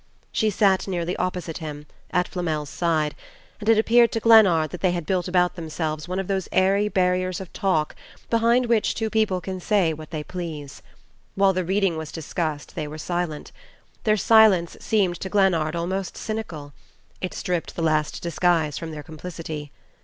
She 0.31 0.49
sat 0.49 0.87
nearly 0.87 1.15
opposite 1.17 1.59
him, 1.59 1.85
at 2.09 2.27
Flamel's 2.27 2.71
side, 2.71 3.13
and 3.59 3.69
it 3.69 3.77
appeared 3.77 4.11
to 4.13 4.19
Glennard 4.19 4.71
that 4.71 4.81
they 4.81 4.93
had 4.93 5.05
built 5.05 5.27
about 5.27 5.53
themselves 5.55 6.07
one 6.07 6.17
of 6.17 6.25
those 6.27 6.47
airy 6.51 6.87
barriers 6.87 7.39
of 7.39 7.53
talk 7.53 7.95
behind 8.27 8.65
which 8.65 8.95
two 8.95 9.11
people 9.11 9.39
can 9.39 9.59
say 9.59 9.93
what 9.93 10.09
they 10.09 10.23
please. 10.23 10.81
While 11.35 11.53
the 11.53 11.63
reading 11.63 11.97
was 11.97 12.11
discussed 12.11 12.73
they 12.73 12.87
were 12.87 12.97
silent. 12.97 13.51
Their 14.03 14.17
silence 14.17 14.75
seemed 14.79 15.19
to 15.19 15.29
Glennard 15.29 15.75
almost 15.75 16.17
cynical 16.17 16.73
it 17.21 17.35
stripped 17.35 17.75
the 17.75 17.83
last 17.83 18.23
disguise 18.23 18.79
from 18.79 18.89
their 18.89 19.03
complicity. 19.03 19.71